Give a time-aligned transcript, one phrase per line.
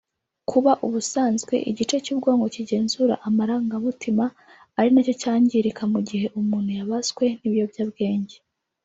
[0.49, 4.25] Kuba ubusanzwe igice cy’ubwonko kigenzura amarangamutima
[4.79, 8.37] ari na cyo cyangirika mu gihe umuntu yabaswe n’ibiyobyabwenge